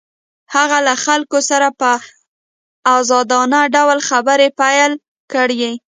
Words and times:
هغه 0.55 0.77
له 0.87 0.93
خلکو 1.05 1.39
سره 1.49 1.67
په 1.79 1.91
ازادانه 2.97 3.59
ډول 3.75 3.99
خبرې 4.09 4.47
پيل 4.59 4.91
کړې. 5.33 5.73